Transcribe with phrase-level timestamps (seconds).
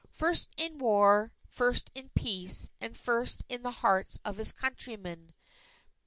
[0.09, 5.35] first in war, first in peace, and first in the hearts of his countrymen